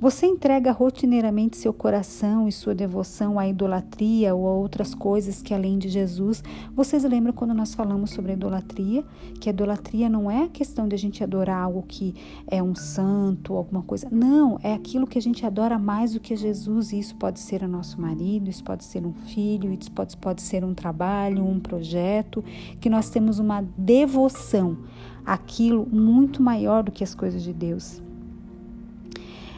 Você 0.00 0.26
entrega 0.26 0.72
rotineiramente 0.72 1.56
seu 1.56 1.72
coração 1.72 2.48
e 2.48 2.52
sua 2.52 2.74
devoção 2.74 3.38
à 3.38 3.46
idolatria 3.46 4.34
ou 4.34 4.48
a 4.48 4.52
outras 4.52 4.96
coisas 4.96 5.40
que 5.40 5.54
além 5.54 5.78
de 5.78 5.88
Jesus. 5.88 6.42
Vocês 6.74 7.04
lembram 7.04 7.32
quando 7.32 7.54
nós 7.54 7.72
falamos 7.72 8.10
sobre 8.10 8.32
a 8.32 8.34
idolatria? 8.34 9.04
Que 9.38 9.48
a 9.48 9.52
idolatria 9.52 10.08
não 10.08 10.28
é 10.28 10.42
a 10.42 10.48
questão 10.48 10.88
de 10.88 10.96
a 10.96 10.98
gente 10.98 11.22
adorar 11.22 11.62
algo 11.62 11.84
que 11.86 12.16
é 12.48 12.60
um 12.60 12.74
santo, 12.74 13.54
alguma 13.54 13.82
coisa. 13.82 14.08
Não, 14.10 14.58
é 14.60 14.72
aquilo 14.72 15.06
que 15.06 15.18
a 15.18 15.22
gente 15.22 15.46
adora 15.46 15.78
mais 15.78 16.14
do 16.14 16.20
que 16.20 16.34
Jesus. 16.34 16.92
E 16.92 16.98
isso 16.98 17.14
pode 17.14 17.38
ser 17.38 17.62
o 17.62 17.68
nosso 17.68 18.00
marido, 18.00 18.50
isso 18.50 18.64
pode 18.64 18.82
ser 18.82 19.06
um 19.06 19.12
filho, 19.12 19.72
isso 19.72 19.92
pode, 19.92 20.16
pode 20.16 20.42
ser 20.42 20.64
um 20.64 20.74
trabalho, 20.74 21.46
um 21.46 21.60
projeto, 21.60 22.42
que 22.80 22.90
nós 22.90 23.08
temos 23.08 23.38
uma 23.38 23.62
devoção 23.78 24.78
àquilo 25.24 25.86
muito 25.86 26.42
maior 26.42 26.82
do 26.82 26.90
que 26.90 27.04
as 27.04 27.14
coisas 27.14 27.40
de 27.40 27.52
Deus. 27.52 28.02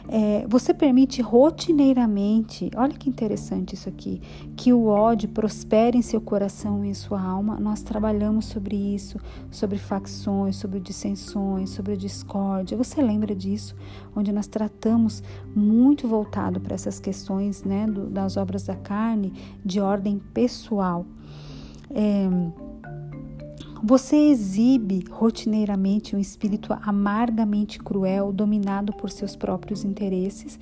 É, 0.07 0.45
você 0.47 0.73
permite 0.73 1.21
rotineiramente, 1.21 2.69
olha 2.75 2.93
que 2.93 3.09
interessante 3.09 3.73
isso 3.73 3.89
aqui, 3.89 4.21
que 4.55 4.71
o 4.71 4.85
ódio 4.87 5.29
prospere 5.29 5.97
em 5.97 6.01
seu 6.01 6.21
coração 6.21 6.85
e 6.85 6.89
em 6.89 6.93
sua 6.93 7.21
alma. 7.21 7.59
Nós 7.59 7.81
trabalhamos 7.81 8.45
sobre 8.45 8.75
isso, 8.75 9.19
sobre 9.49 9.77
facções, 9.77 10.55
sobre 10.57 10.79
dissensões, 10.79 11.71
sobre 11.71 11.97
discórdia. 11.97 12.77
Você 12.77 13.01
lembra 13.01 13.35
disso? 13.35 13.75
Onde 14.15 14.31
nós 14.31 14.47
tratamos 14.47 15.23
muito 15.55 16.07
voltado 16.07 16.59
para 16.59 16.75
essas 16.75 16.99
questões 16.99 17.63
né, 17.63 17.87
do, 17.87 18.07
das 18.07 18.37
obras 18.37 18.63
da 18.63 18.75
carne 18.75 19.33
de 19.63 19.79
ordem 19.79 20.21
pessoal. 20.33 21.05
É, 21.89 22.27
você 23.83 24.15
exibe 24.15 25.03
rotineiramente 25.09 26.15
um 26.15 26.19
espírito 26.19 26.75
amargamente 26.81 27.79
cruel, 27.79 28.31
dominado 28.31 28.93
por 28.93 29.09
seus 29.09 29.35
próprios 29.35 29.83
interesses. 29.83 30.59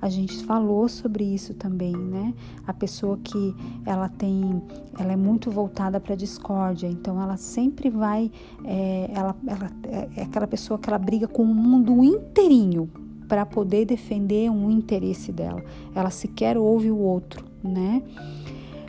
A 0.00 0.10
gente 0.10 0.44
falou 0.44 0.88
sobre 0.88 1.24
isso 1.24 1.54
também, 1.54 1.96
né? 1.96 2.34
A 2.66 2.72
pessoa 2.74 3.18
que 3.22 3.54
ela 3.84 4.08
tem, 4.08 4.62
ela 4.98 5.12
é 5.12 5.16
muito 5.16 5.50
voltada 5.50 5.98
para 5.98 6.12
a 6.12 6.16
discórdia, 6.16 6.86
então 6.86 7.20
ela 7.20 7.36
sempre 7.38 7.88
vai, 7.88 8.30
é, 8.64 9.10
ela, 9.14 9.34
ela 9.46 9.70
é 10.16 10.22
aquela 10.22 10.46
pessoa 10.46 10.78
que 10.78 10.88
ela 10.90 10.98
briga 10.98 11.26
com 11.26 11.42
o 11.42 11.54
mundo 11.54 12.04
inteirinho 12.04 12.90
para 13.26 13.44
poder 13.46 13.86
defender 13.86 14.50
um 14.50 14.70
interesse 14.70 15.32
dela. 15.32 15.64
Ela 15.94 16.10
sequer 16.10 16.58
ouve 16.58 16.90
o 16.90 16.98
outro, 16.98 17.44
né? 17.64 18.02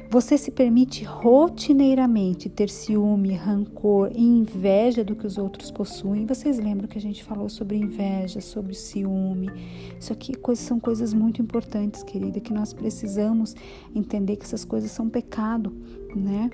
Você 0.10 0.38
se 0.38 0.52
permite 0.52 1.04
rotineiramente 1.04 2.48
ter 2.48 2.70
ciúme, 2.70 3.34
rancor 3.34 4.10
e 4.16 4.22
inveja 4.24 5.04
do 5.04 5.18
que 5.18 5.28
os 5.28 5.38
outros 5.38 5.70
possuem. 5.70 6.26
Vocês 6.26 6.58
lembram 6.58 6.88
que 6.88 6.98
a 6.98 7.02
gente 7.02 7.26
falou 7.26 7.50
sobre 7.50 7.76
inveja, 7.76 8.40
sobre 8.40 8.74
ciúme? 8.74 9.52
Isso 10.00 10.14
aqui 10.14 10.32
são 10.56 10.80
coisas 10.80 11.14
muito 11.14 11.42
importantes, 11.42 12.04
querida, 12.04 12.40
que 12.40 12.54
nós 12.54 12.72
precisamos 12.72 13.54
entender 13.94 14.38
que 14.38 14.46
essas 14.46 14.64
coisas 14.64 14.92
são 14.92 15.10
pecado, 15.10 15.76
né? 16.16 16.50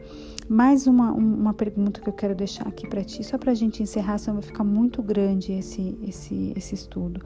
Mais 0.48 0.88
uma, 0.88 1.12
uma 1.12 1.53
pergunta 1.53 2.01
que 2.01 2.10
eu 2.10 2.13
quero 2.13 2.36
deixar 2.36 2.67
aqui 2.67 2.88
para 2.88 3.03
ti, 3.03 3.24
só 3.24 3.38
para 3.38 3.51
a 3.51 3.55
gente 3.55 3.81
encerrar, 3.81 4.17
senão 4.17 4.39
vai 4.39 4.48
ficar 4.48 4.63
muito 4.63 5.01
grande 5.01 5.53
esse, 5.53 5.98
esse, 6.05 6.53
esse 6.55 6.75
estudo. 6.75 7.22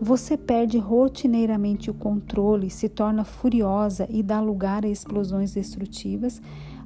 Você 0.00 0.36
perde 0.36 0.78
rotineiramente 0.78 1.90
o 1.90 1.94
controle, 1.94 2.70
se 2.70 2.88
torna 2.88 3.24
furiosa 3.24 4.06
e 4.10 4.22
dá 4.22 4.40
lugar 4.40 4.84
a 4.84 4.88
explosões 4.88 5.52
destrutivas. 5.52 6.40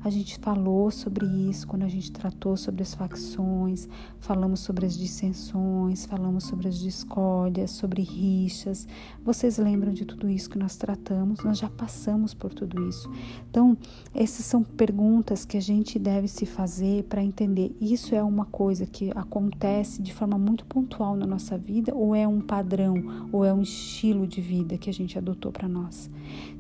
A 0.06 0.08
gente 0.08 0.38
falou 0.38 0.88
sobre 0.88 1.26
isso 1.26 1.66
quando 1.66 1.82
a 1.82 1.88
gente 1.88 2.12
tratou 2.12 2.56
sobre 2.56 2.80
as 2.80 2.94
facções, 2.94 3.88
falamos 4.20 4.60
sobre 4.60 4.86
as 4.86 4.96
dissensões, 4.96 6.06
falamos 6.06 6.44
sobre 6.44 6.68
as 6.68 6.78
discórdias, 6.78 7.72
sobre 7.72 8.02
rixas. 8.02 8.86
Vocês 9.24 9.58
lembram 9.58 9.92
de 9.92 10.04
tudo 10.04 10.30
isso 10.30 10.48
que 10.48 10.60
nós 10.60 10.76
tratamos? 10.76 11.42
Nós 11.42 11.58
já 11.58 11.68
passamos 11.68 12.32
por 12.32 12.54
tudo 12.54 12.88
isso. 12.88 13.10
Então, 13.50 13.76
essas 14.14 14.46
são 14.46 14.62
perguntas 14.62 15.44
que 15.44 15.56
a 15.56 15.60
gente 15.60 15.98
deve 15.98 16.28
se 16.28 16.46
fazer 16.46 17.02
para 17.08 17.20
entender: 17.20 17.74
isso 17.80 18.14
é 18.14 18.22
uma 18.22 18.44
coisa 18.44 18.86
que 18.86 19.10
acontece 19.12 20.00
de 20.00 20.14
forma 20.14 20.38
muito 20.38 20.64
pontual 20.66 21.16
na 21.16 21.26
nossa 21.26 21.58
vida 21.58 21.92
ou 21.92 22.14
é 22.14 22.28
um 22.28 22.40
padrão, 22.40 23.26
ou 23.32 23.44
é 23.44 23.52
um 23.52 23.62
estilo 23.62 24.24
de 24.24 24.40
vida 24.40 24.78
que 24.78 24.88
a 24.88 24.94
gente 24.94 25.18
adotou 25.18 25.50
para 25.50 25.66
nós? 25.66 26.08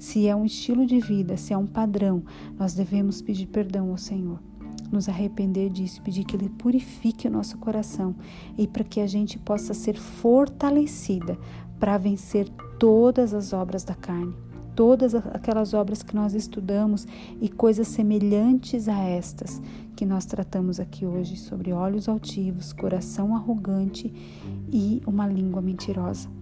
Se 0.00 0.26
é 0.26 0.34
um 0.34 0.44
estilo 0.44 0.84
de 0.84 0.98
vida, 0.98 1.36
se 1.36 1.52
é 1.52 1.56
um 1.56 1.66
padrão, 1.66 2.24
nós 2.58 2.74
devemos 2.74 3.22
pedir 3.22 3.35
perdão 3.44 3.90
ao 3.90 3.98
Senhor 3.98 4.38
nos 4.90 5.08
arrepender 5.08 5.70
disso, 5.70 6.02
pedir 6.02 6.24
que 6.24 6.36
Ele 6.36 6.48
purifique 6.48 7.26
o 7.26 7.30
nosso 7.30 7.58
coração 7.58 8.14
e 8.56 8.66
para 8.66 8.84
que 8.84 9.00
a 9.00 9.06
gente 9.06 9.38
possa 9.38 9.74
ser 9.74 9.96
fortalecida 9.96 11.38
para 11.78 11.98
vencer 11.98 12.48
todas 12.78 13.34
as 13.34 13.52
obras 13.52 13.84
da 13.84 13.94
carne, 13.94 14.34
todas 14.74 15.14
aquelas 15.14 15.74
obras 15.74 16.02
que 16.02 16.14
nós 16.14 16.34
estudamos 16.34 17.06
e 17.40 17.48
coisas 17.48 17.88
semelhantes 17.88 18.88
a 18.88 18.98
estas 18.98 19.60
que 19.94 20.04
nós 20.04 20.26
tratamos 20.26 20.78
aqui 20.78 21.06
hoje 21.06 21.36
sobre 21.36 21.72
olhos 21.72 22.08
altivos, 22.08 22.72
coração 22.72 23.34
arrogante 23.34 24.12
e 24.70 25.02
uma 25.06 25.26
língua 25.26 25.62
mentirosa 25.62 26.35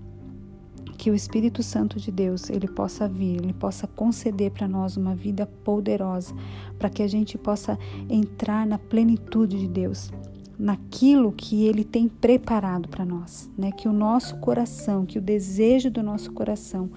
que 0.94 1.10
o 1.10 1.14
Espírito 1.14 1.62
Santo 1.62 1.98
de 1.98 2.10
Deus 2.10 2.48
ele 2.48 2.68
possa 2.68 3.08
vir, 3.08 3.36
ele 3.36 3.52
possa 3.52 3.86
conceder 3.86 4.50
para 4.50 4.68
nós 4.68 4.96
uma 4.96 5.14
vida 5.14 5.46
poderosa, 5.46 6.34
para 6.78 6.88
que 6.88 7.02
a 7.02 7.06
gente 7.06 7.36
possa 7.36 7.78
entrar 8.08 8.66
na 8.66 8.78
plenitude 8.78 9.58
de 9.58 9.68
Deus, 9.68 10.10
naquilo 10.58 11.32
que 11.32 11.64
ele 11.64 11.84
tem 11.84 12.08
preparado 12.08 12.88
para 12.88 13.04
nós, 13.04 13.50
né? 13.58 13.72
Que 13.72 13.88
o 13.88 13.92
nosso 13.92 14.36
coração, 14.36 15.04
que 15.04 15.18
o 15.18 15.22
desejo 15.22 15.90
do 15.90 16.02
nosso 16.02 16.32
coração 16.32 16.90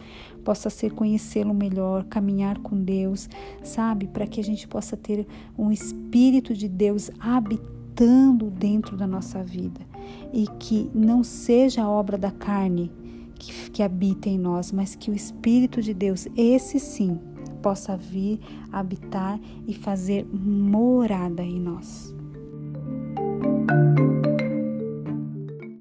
possa 0.43 0.69
ser 0.69 0.93
conhecê-lo 0.93 1.53
melhor, 1.53 2.05
caminhar 2.05 2.59
com 2.59 2.81
Deus, 2.81 3.29
sabe? 3.63 4.07
Para 4.07 4.27
que 4.27 4.39
a 4.39 4.43
gente 4.43 4.67
possa 4.67 4.95
ter 4.95 5.27
um 5.57 5.71
espírito 5.71 6.53
de 6.53 6.69
Deus 6.69 7.11
habitando 7.19 8.49
dentro 8.49 8.95
da 8.95 9.07
nossa 9.07 9.43
vida 9.43 9.81
e 10.31 10.47
que 10.59 10.89
não 10.93 11.23
seja 11.23 11.89
obra 11.89 12.17
da 12.17 12.31
carne, 12.31 12.91
que, 13.37 13.71
que 13.71 13.83
habita 13.83 14.29
em 14.29 14.37
nós, 14.37 14.71
mas 14.71 14.95
que 14.95 15.11
o 15.11 15.13
Espírito 15.13 15.81
de 15.81 15.93
Deus, 15.93 16.27
esse 16.35 16.79
sim, 16.79 17.19
possa 17.61 17.97
vir 17.97 18.39
habitar 18.71 19.39
e 19.67 19.73
fazer 19.73 20.25
morada 20.31 21.43
em 21.43 21.59
nós. 21.59 22.16